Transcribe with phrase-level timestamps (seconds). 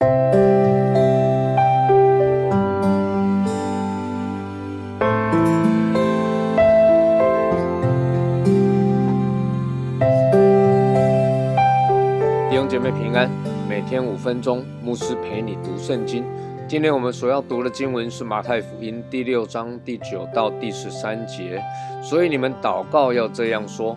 [0.00, 0.06] 弟
[12.56, 13.30] 兄姐妹平安，
[13.68, 16.24] 每天五分钟，牧师陪你读圣经。
[16.66, 21.62] 今天我们所要读的经文是马太福音第六章第九到第十三节。
[22.02, 23.96] 所以你们祷告要这样说：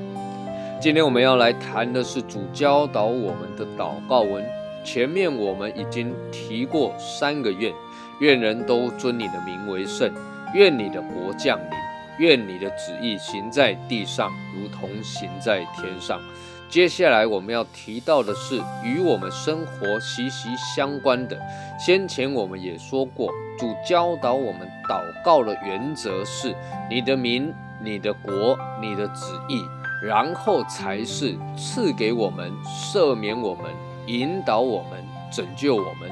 [0.81, 4.43] 今天我们要来谈的是主教导我们的祷告文。
[4.83, 7.71] 前面我们已经提过三个愿：
[8.19, 10.09] 愿人都尊你的名为圣；
[10.55, 11.77] 愿你的国降临；
[12.17, 16.19] 愿你的旨意行在地上，如同行在天上。
[16.67, 21.39] 接下来我们要提到的是与我们生活息息相关的。
[21.79, 26.55] 先前我们也说过，主教导我们祷告的原则是：
[26.89, 29.61] 你的名、你的国、你的旨意，
[30.01, 33.65] 然后才是赐给我们、赦免我们、
[34.07, 36.09] 引导我们、拯救我们，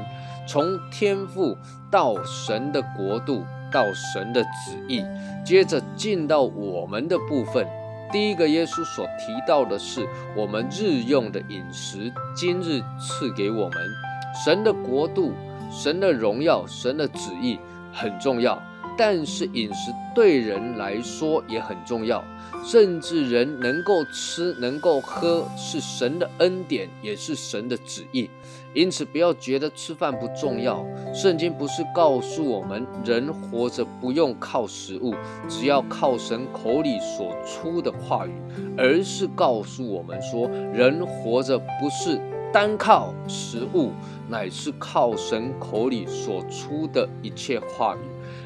[0.48, 1.58] 从天父
[1.90, 5.04] 到神的国度，到神的旨意，
[5.44, 7.68] 接着进到我们的部分。
[8.12, 13.74] 第一个，耶稣所提到的是我们日用的饮食，今日赐给我们
[14.44, 15.34] 神的国度、
[15.72, 17.60] 神的荣耀、神的旨意
[17.94, 18.60] 很重要。
[19.00, 22.22] 但是饮食对人来说也很重要，
[22.66, 28.30] 甚至人能够吃、能够喝，是神的恩典，也是神的旨意。
[28.74, 30.86] 因此，不要觉得吃饭不重要。
[31.14, 35.16] 圣经不是告诉我们人活着不用靠食物，
[35.48, 38.34] 只要靠神口里所出的话语，
[38.78, 42.20] 而是告诉我们说，人活着不是
[42.52, 43.92] 单靠食物，
[44.28, 48.00] 乃是靠神口里所出的一切话语。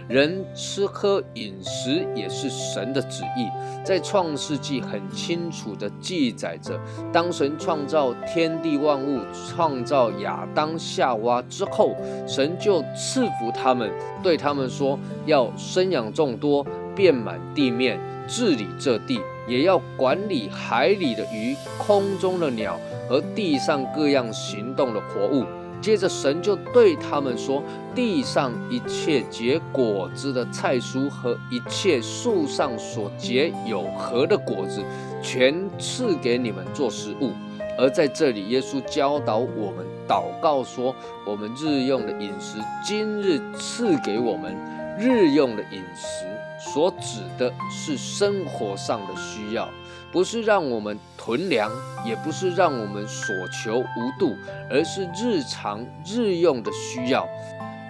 [0.07, 3.47] 人吃喝饮食也是神的旨意，
[3.85, 6.79] 在创世纪很清楚的记载着，
[7.11, 11.95] 当神创造天地万物，创造亚当夏娃之后，
[12.27, 13.89] 神就赐福他们，
[14.21, 16.65] 对他们说要生养众多，
[16.95, 22.77] 遍满地面，治理这地，也要管理海里的鱼、空中的鸟
[23.07, 25.45] 和地上各样行动的活物。
[25.83, 27.61] 接着，神就对他们说
[27.93, 34.81] ：“地上一切结果子的菜蔬和一切树上所结有核的果子，
[35.21, 37.33] 全赐给你们做食物。”
[37.77, 40.95] 而在这里，耶稣教导我们祷告说
[41.27, 44.55] ：“我们日用的饮食，今日赐给我们。”
[44.95, 46.27] 日用的饮食
[46.71, 49.69] 所指的是生活上的需要。
[50.11, 51.71] 不是让我们囤粮，
[52.05, 54.35] 也不是让我们所求无度，
[54.69, 57.27] 而是日常日用的需要。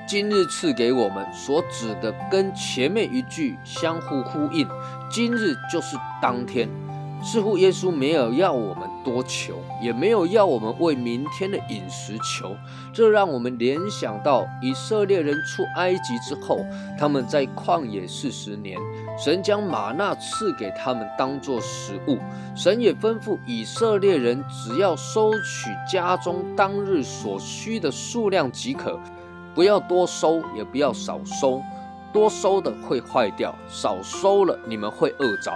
[0.07, 4.67] 今日赐给我们所指的，跟前面一句相互呼应。
[5.12, 6.69] 今日就是当天。
[7.22, 12.56] 似乎耶稣没有要我们多求，也没有要我们为明天的饮食求，
[12.94, 16.66] 这让我们联想到以色列人出埃及之后，
[16.97, 18.80] 他们在旷野四十年，
[19.18, 22.18] 神将玛纳赐给他们当做食物，
[22.56, 29.00] 神也吩咐以色列人只要收取家中当日所需的数量即可，
[29.53, 31.62] 不要多收，也不要少收，
[32.12, 35.52] 多收的会坏掉，少收了你们会饿着。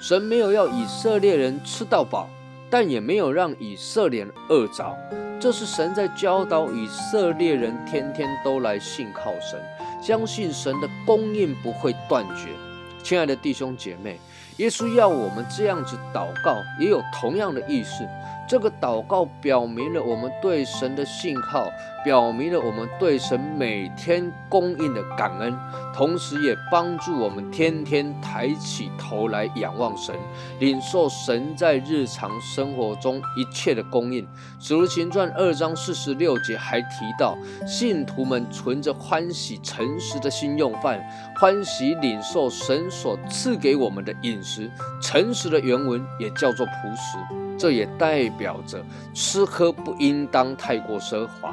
[0.00, 2.28] 神没有要以色列人吃到饱，
[2.70, 4.96] 但也没有让以色列人饿着。
[5.40, 9.60] 这是神在教导以色列人，天天都来信靠神，
[10.02, 12.67] 相信神的供应不会断绝。
[13.02, 14.18] 亲爱的弟兄姐妹，
[14.58, 18.06] 耶稣要我们这样子祷告，也有同样的意思。
[18.48, 21.70] 这个祷告表明了我们对神的信靠，
[22.02, 25.54] 表明了我们对神每天供应的感恩，
[25.94, 30.14] 同时也帮助我们天天抬起头来仰望神，
[30.60, 34.26] 领受神在日常生活中一切的供应。
[34.58, 36.88] 使徒行传二章四十六节还提
[37.18, 37.36] 到，
[37.66, 40.98] 信徒们存着欢喜诚实的心用饭，
[41.38, 44.70] 欢喜领受神所赐给我们的饮食。
[45.00, 47.18] 诚实的原文也叫做朴实。
[47.58, 51.52] 这也代表着吃喝不应当太过奢华，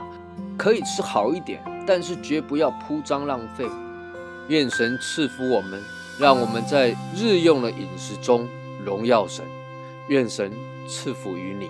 [0.56, 3.66] 可以吃好一点，但是绝不要铺张浪费。
[4.48, 5.82] 愿神赐福我们，
[6.20, 8.48] 让我们在日用的饮食中
[8.86, 9.44] 荣耀神。
[10.10, 10.52] 愿神
[10.88, 11.68] 赐福于你。